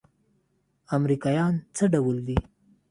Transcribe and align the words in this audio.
امريکايان 0.97 1.53
څه 1.75 1.83
ډول 1.93 2.17
دي. 2.27 2.37